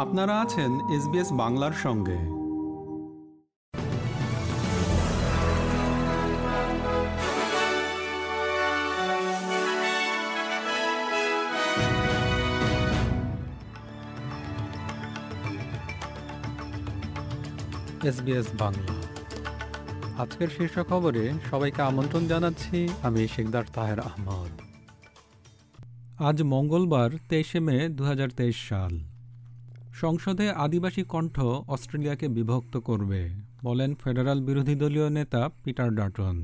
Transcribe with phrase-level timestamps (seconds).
[0.00, 2.18] আপনারা আছেন এসবিএস বাংলার সঙ্গে।
[18.08, 18.94] এসবিএস বাংলা।
[20.22, 24.60] আজকের শীর্ষ খবরে সবাইকে আমন্ত্রণ জানাচ্ছি আমি শেখদার তাহের আহমদ।
[26.20, 29.09] আজ মঙ্গলবার তেইশে মে দু হাজার তেইশ সাল।
[30.00, 31.36] সংসদে আদিবাসী কণ্ঠ
[31.74, 33.20] অস্ট্রেলিয়াকে বিভক্ত করবে,
[33.64, 36.36] বলেন ফেডারাল বিরোধী দলীয় নেতা পিটার ডাটন।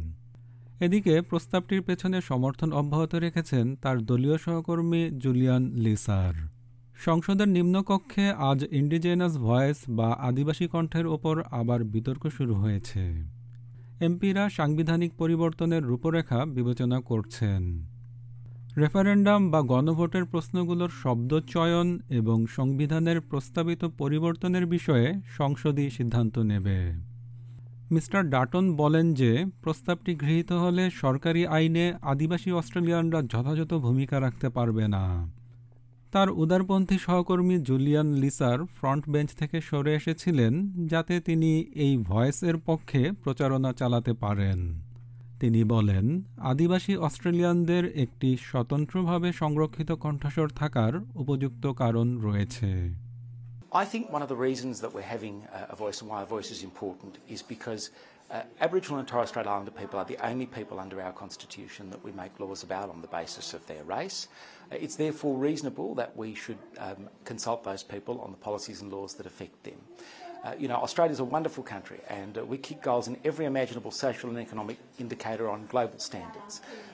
[0.80, 6.34] এদিকে প্রস্তাবটির পেছনে সমর্থন অব্যাহত রেখেছেন তার দলীয় সহকর্মী জুলিয়ান লিসার।
[7.06, 13.02] সংসদের নিম্নকক্ষে আজ ইন্ডিজেনাস ভয়েস বা আদিবাসী কণ্ঠের ওপর আবার বিতর্ক শুরু হয়েছে।
[14.00, 17.62] এমপিরা সাংবিধানিক পরিবর্তনের রূপরেখা বিবেচনা করছেন।
[18.78, 26.92] রেফারেন্ডাম বা গণভোটের প্রশ্নগুলোর শব্দ চয়ন এবং সংবিধানের প্রস্তাবিত পরিবর্তনের বিষয়ে সংসদই সিদ্ধান্ত নেবে।
[27.90, 34.88] মিস্টার ডাটন বলেন যে, প্রস্তাবটি গৃহীত হলে সরকারি আইনে আদিবাসী অস্ট্রেলিয়ানরা যথাযথ ভূমিকা রাখতে পারবে
[34.88, 35.32] না।
[36.12, 40.52] তার উদারপন্থী সহকর্মী জুলিয়ান লিসার ফ্রন্ট বেঞ্চ থেকে সরে এসেছিলেন
[40.86, 44.80] যাতে তিনি এই ভয়েসের পক্ষে প্রচারণা চালাতে পারেন।
[45.40, 46.04] তিনি বলেন
[46.52, 50.92] আদিবাসী অস্ট্রেলিয়ানদের একটি স্বতন্ত্রভাবে সংরক্ষিত কণ্ঠস্বর থাকার
[51.22, 52.70] উপযুক্ত কারণ রয়েছে
[53.82, 55.36] I think one of the reasons that we're having
[55.74, 57.82] a voice and why a voice is important is because
[58.30, 62.02] uh, Aboriginal and Torres Strait Islander people are the only people under our constitution that
[62.06, 64.18] we make laws about on the basis of their race.
[64.72, 68.88] Uh, it's therefore reasonable that we should um, consult those people on the policies and
[68.92, 69.80] laws that affect them.
[70.45, 73.91] Uh, you know, Australia's a wonderful country and uh, we kick goals in every imaginable
[73.91, 76.53] social and economic indicator on global standards.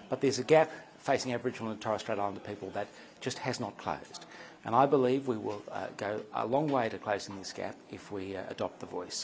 [0.09, 2.88] But there's a gap facing Aboriginal and Torres Strait Islander people that
[3.22, 4.22] just has not closed.
[4.66, 8.11] And I believe we will uh, go a long way to closing this gap if
[8.11, 9.20] we uh, adopt the voice.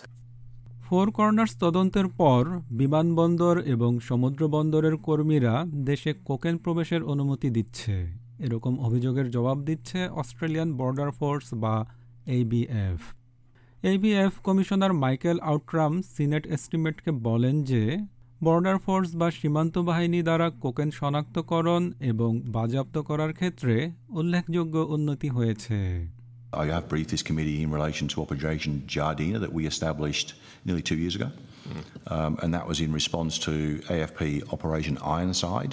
[0.87, 2.41] Four corners তদন্তের পর
[2.79, 5.53] বিমানবন্দর এবং সমুদ্র বন্দরের কর্মীরা
[5.89, 7.95] দেশে cocaine প্রবেশের অনুমতি দিচ্ছে
[8.39, 11.75] এরকম অভিযোগের জবাব দিচ্ছে অস্ট্রেলিয়ান বর্ডার ফোর্স বা
[12.39, 13.01] ABF
[13.82, 17.82] ABF commissioner Michael Outram senate এস্টিমেটকে বলেন যে
[18.42, 23.74] বর্ডার ফোর্স বা সীমান্ত বাহিনী দ্বারা কোকেন শনাক্তকরণ এবং বাজেয়াপ্ত করার ক্ষেত্রে
[24.20, 25.78] উল্লেখযোগ্য উন্নতি হয়েছে
[26.62, 30.28] I have briefed this committee in relation to Operation Jardina that we established
[30.66, 31.30] nearly two years ago.
[31.30, 31.82] Mm.
[32.14, 33.54] Um, and that was in response to
[33.94, 34.20] AFP
[34.56, 35.72] Operation Ironside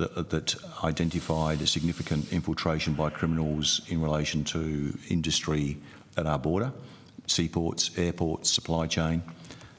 [0.00, 0.48] that, that
[0.90, 4.60] identified a significant infiltration by criminals in relation to
[5.16, 5.64] industry
[6.20, 6.70] at our border,
[7.26, 9.22] seaports, airports, supply chain.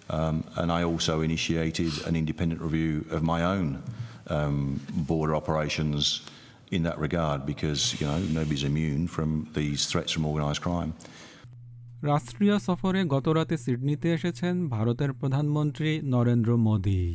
[0.09, 3.81] Um, and I also initiated an independent review of my own
[4.29, 6.21] um, border operations
[6.71, 10.93] in that regard because, you know, nobody's immune from these threats from organised crime.
[12.03, 17.05] রাষ্ট্রীয় সফরে গতরাতে সিডনিতে এসেছেন ভারতের প্রধানমন্ত্রী নরেন্দ্র মোদী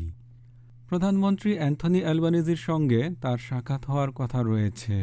[0.89, 4.97] প্রধানমন্ত্রী Anthony অ্যালবানিজির সঙ্গে তার সাক্ষাৎ হওয়ার কথা রয়েছে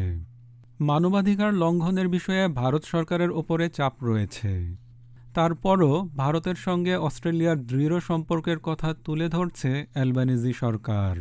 [0.80, 4.52] মানবাধিকার লঙ্ঘনের বিষয়ে ভারত সরকারের ওপরে চাপ রয়েছে
[5.38, 11.16] তারপরও ভারতের সঙ্গে অস্ট্রেলিয়ার দৃঢ় সম্পর্কের কথা তুলে ধরছে অ্যালবানিজি সরকার।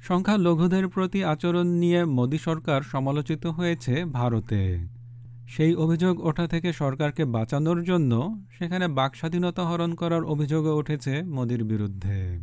[0.00, 4.86] সংখ্যালঘুদের প্রতি আচরণ নিয়ে মোদী সরকার সমালোচিত হয়েছে ভারতে।
[5.48, 8.12] সেই অভিযোগ ওঠা থেকে সরকারকে বাঁচানোর জন্য
[8.58, 12.38] সেখানে বাকস্বাধীনতা হরণ করার অভিযোগও উঠেছে মোদির বিরুদ্ধে।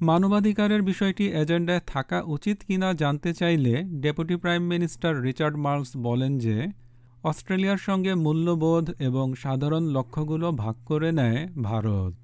[0.00, 6.56] মানবাধিকারের বিষয়টি এজেন্ডায় থাকা উচিত কিনা জানতে চাইলে deputy prime minister Richard Marles বলেন যে
[7.30, 11.40] অস্ট্রেলিয়ার সঙ্গে মূল্যবোধ এবং সাধারণ লক্ষ্যগুলো ভাগ করে নেয়
[11.70, 12.14] Bharat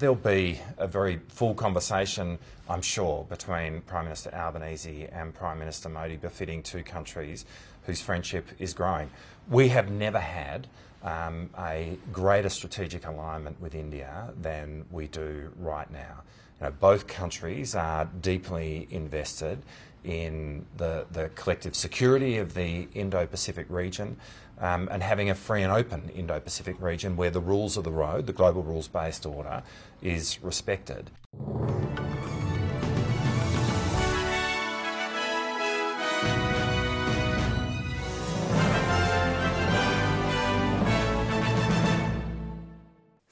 [0.00, 0.44] There'll be
[0.86, 2.26] a very full conversation,
[2.72, 7.38] I'm sure, between Prime Minister Albanese and Prime Minister Modi, befitting two countries
[7.86, 9.08] whose friendship is growing.
[9.58, 10.60] We have never had
[11.02, 16.22] um, a greater strategic alignment with India than we do right now.
[16.60, 19.62] You know, both countries are deeply invested
[20.04, 24.16] in the, the collective security of the Indo Pacific region
[24.58, 27.90] um, and having a free and open Indo Pacific region where the rules of the
[27.90, 29.62] road, the global rules based order,
[30.02, 31.10] is respected.